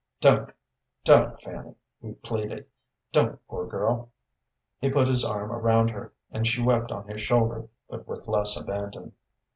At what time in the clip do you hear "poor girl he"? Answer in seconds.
3.45-4.89